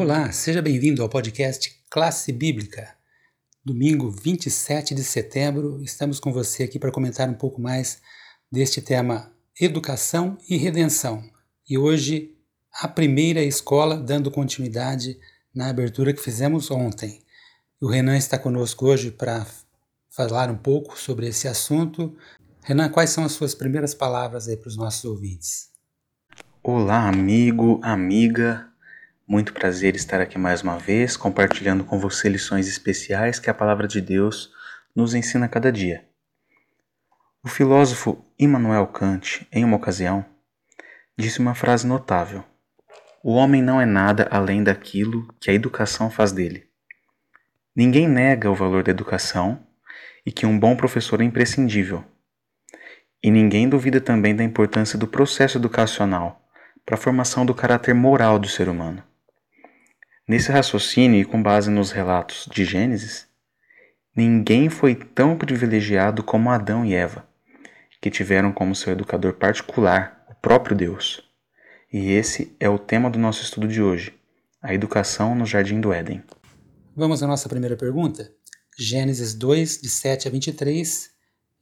[0.00, 2.94] Olá, seja bem-vindo ao podcast Classe Bíblica.
[3.64, 8.00] Domingo 27 de setembro, estamos com você aqui para comentar um pouco mais
[8.48, 11.20] deste tema Educação e Redenção.
[11.68, 12.32] E hoje,
[12.80, 15.18] a primeira escola, dando continuidade
[15.52, 17.20] na abertura que fizemos ontem.
[17.80, 19.44] O Renan está conosco hoje para
[20.10, 22.16] falar um pouco sobre esse assunto.
[22.62, 25.70] Renan, quais são as suas primeiras palavras aí para os nossos ouvintes?
[26.62, 28.68] Olá, amigo, amiga.
[29.30, 33.86] Muito prazer estar aqui mais uma vez, compartilhando com você lições especiais que a palavra
[33.86, 34.50] de Deus
[34.96, 36.02] nos ensina a cada dia.
[37.44, 40.24] O filósofo Immanuel Kant, em uma ocasião,
[41.14, 42.42] disse uma frase notável:
[43.22, 46.66] O homem não é nada além daquilo que a educação faz dele.
[47.76, 49.62] Ninguém nega o valor da educação
[50.24, 52.02] e que um bom professor é imprescindível.
[53.22, 56.48] E ninguém duvida também da importância do processo educacional
[56.82, 59.04] para a formação do caráter moral do ser humano.
[60.28, 63.26] Nesse raciocínio e com base nos relatos de Gênesis,
[64.14, 67.26] ninguém foi tão privilegiado como Adão e Eva,
[67.98, 71.22] que tiveram como seu educador particular o próprio Deus.
[71.90, 74.12] E esse é o tema do nosso estudo de hoje:
[74.60, 76.22] a educação no Jardim do Éden.
[76.94, 78.30] Vamos à nossa primeira pergunta?
[78.78, 81.08] Gênesis 2, de 7 a 23,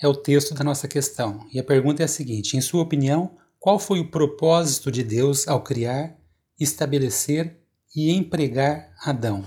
[0.00, 1.48] é o texto da nossa questão.
[1.52, 5.48] E a pergunta é a seguinte: Em sua opinião, qual foi o propósito de Deus
[5.48, 6.16] ao criar,
[6.60, 7.61] estabelecer
[7.94, 9.44] e empregar Adão.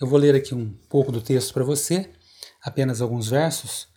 [0.00, 2.10] Eu vou ler aqui um pouco do texto para você,
[2.62, 3.88] apenas alguns versos,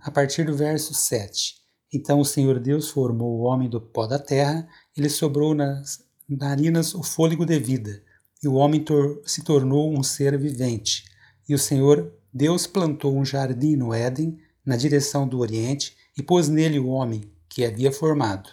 [0.00, 1.54] a partir do verso 7.
[1.92, 6.94] Então o Senhor Deus formou o homem do pó da terra, ele sobrou nas narinas
[6.94, 8.02] o fôlego de vida,
[8.42, 11.04] e o homem tor se tornou um ser vivente.
[11.48, 16.48] E o Senhor Deus plantou um jardim no Éden, na direção do Oriente, e pôs
[16.48, 18.48] nele o homem que havia formado.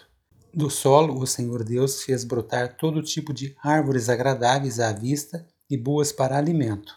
[0.56, 5.76] Do solo, o Senhor Deus fez brotar todo tipo de árvores agradáveis à vista e
[5.76, 6.94] boas para alimento,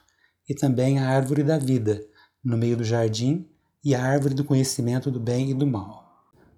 [0.48, 2.06] e também a árvore da vida,
[2.44, 3.50] no meio do jardim,
[3.84, 6.06] e a árvore do conhecimento do bem e do mal.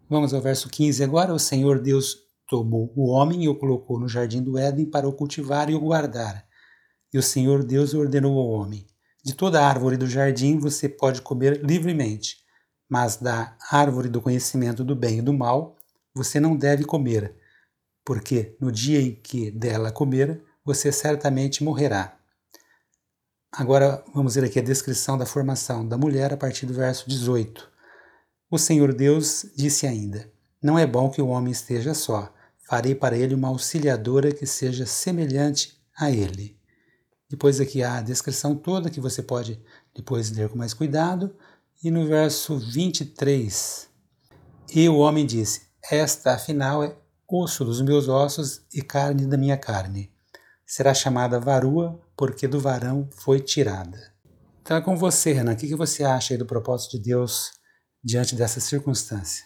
[0.10, 1.34] Vamos ao verso 15 agora.
[1.34, 2.18] O Senhor Deus
[2.50, 5.80] tomou o homem e o colocou no jardim do Éden para o cultivar e o
[5.80, 6.44] guardar.
[7.14, 8.86] E o Senhor Deus ordenou ao homem:
[9.24, 12.40] De toda árvore do jardim você pode comer livremente,
[12.90, 15.79] mas da árvore do conhecimento do bem e do mal
[16.14, 17.36] você não deve comer,
[18.04, 22.18] porque no dia em que dela comer, você certamente morrerá.
[23.52, 27.70] Agora vamos ver aqui a descrição da formação da mulher a partir do verso 18.
[28.50, 30.32] O Senhor Deus disse ainda:
[30.62, 32.34] Não é bom que o homem esteja só.
[32.68, 36.60] Farei para ele uma auxiliadora que seja semelhante a ele.
[37.28, 39.60] Depois aqui há a descrição toda que você pode
[39.96, 41.36] depois ler com mais cuidado.
[41.84, 43.90] E no verso 23,
[44.76, 46.96] e o homem disse: esta, afinal, é
[47.28, 50.12] osso dos meus ossos e carne da minha carne.
[50.66, 54.14] Será chamada varua, porque do varão foi tirada.
[54.62, 55.54] Então é com você, Renan.
[55.54, 57.52] O que você acha do propósito de Deus
[58.04, 59.46] diante dessa circunstância?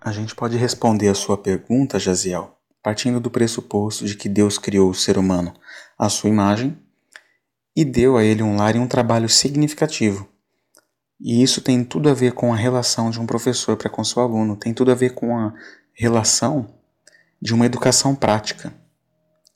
[0.00, 4.90] A gente pode responder a sua pergunta, Jaziel, partindo do pressuposto de que Deus criou
[4.90, 5.52] o ser humano
[5.98, 6.78] à sua imagem
[7.76, 10.28] e deu a ele um lar e um trabalho significativo.
[11.20, 14.22] E isso tem tudo a ver com a relação de um professor para com seu
[14.22, 15.52] aluno, tem tudo a ver com a
[15.92, 16.74] relação
[17.40, 18.72] de uma educação prática.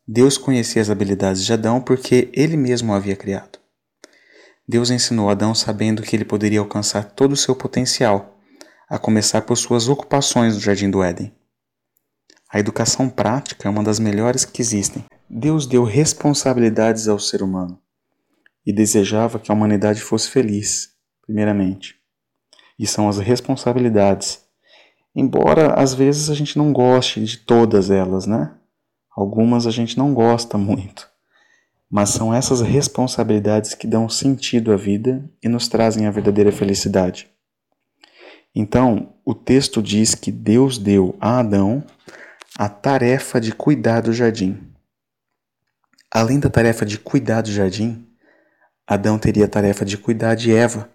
[0.07, 3.59] Deus conhecia as habilidades de Adão porque ele mesmo o havia criado.
[4.69, 8.39] Deus ensinou Adão sabendo que ele poderia alcançar todo o seu potencial,
[8.89, 11.35] a começar por suas ocupações no Jardim do Éden.
[12.51, 15.05] A educação prática é uma das melhores que existem.
[15.29, 17.81] Deus deu responsabilidades ao ser humano
[18.67, 20.94] e desejava que a humanidade fosse feliz,
[21.27, 21.97] primeiramente.
[22.79, 24.45] E são as responsabilidades
[25.15, 28.53] Embora às vezes a gente não goste de todas elas, né?
[29.17, 31.09] Algumas a gente não gosta muito.
[31.89, 37.31] Mas são essas responsabilidades que dão sentido à vida e nos trazem a verdadeira felicidade.
[38.53, 41.85] Então, o texto diz que Deus deu a Adão
[42.59, 44.61] a tarefa de cuidar do jardim.
[46.11, 48.05] Além da tarefa de cuidar do jardim,
[48.87, 50.89] Adão teria a tarefa de cuidar de Eva,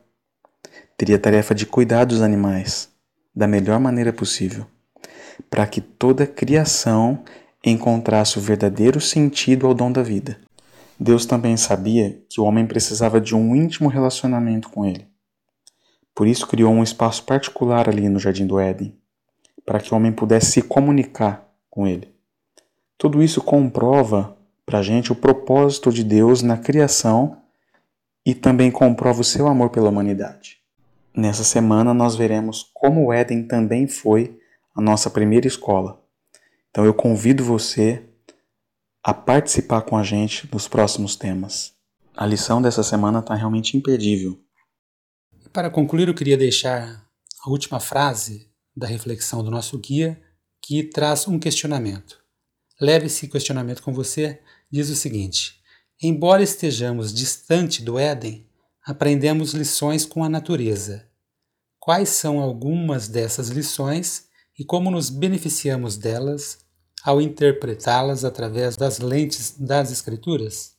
[0.99, 2.89] teria a tarefa de cuidar dos animais,
[3.33, 4.65] da melhor maneira possível,
[5.49, 7.23] para que toda criação
[7.65, 10.37] encontrasse o verdadeiro sentido ao dom da vida.
[10.99, 15.07] Deus também sabia que o homem precisava de um íntimo relacionamento com ele.
[16.13, 18.93] Por isso criou um espaço particular ali no Jardim do Éden,
[19.65, 22.13] para que o homem pudesse se comunicar com ele.
[22.97, 24.35] Tudo isso comprova
[24.65, 27.37] para a gente o propósito de Deus na criação
[28.25, 30.58] e também comprova o seu amor pela humanidade.
[31.15, 34.39] Nessa semana nós veremos como o Éden também foi
[34.75, 36.01] a nossa primeira escola.
[36.69, 38.03] Então eu convido você
[39.03, 41.73] a participar com a gente nos próximos temas.
[42.15, 44.39] A lição dessa semana está realmente imperdível.
[45.51, 47.07] Para concluir, eu queria deixar
[47.43, 50.21] a última frase da reflexão do nosso guia,
[50.61, 52.19] que traz um questionamento.
[52.79, 54.41] Leve esse questionamento com você.
[54.71, 55.61] Diz o seguinte:
[56.01, 58.48] Embora estejamos distante do Éden,
[58.89, 61.05] aprendemos lições com a natureza.
[61.79, 64.23] Quais são algumas dessas lições
[64.57, 66.57] e como nos beneficiamos delas
[67.03, 70.71] ao interpretá-las através das lentes das Escrituras?